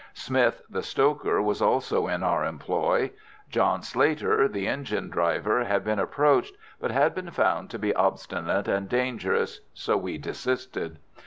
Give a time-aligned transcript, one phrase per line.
[0.15, 3.11] Smith, the stoker, was also in our employ.
[3.51, 8.67] John Slater, the engine driver, had been approached, but had been found to be obstinate
[8.67, 10.97] and dangerous, so we desisted.